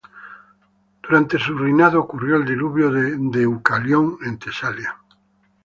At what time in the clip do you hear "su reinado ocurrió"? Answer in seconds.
1.37-2.37